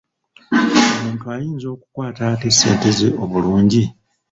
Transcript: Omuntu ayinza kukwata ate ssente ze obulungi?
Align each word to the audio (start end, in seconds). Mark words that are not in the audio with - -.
Omuntu 0.95 1.25
ayinza 1.35 1.67
kukwata 1.81 2.21
ate 2.33 2.49
ssente 2.53 2.89
ze 2.97 3.07
obulungi? 3.23 3.83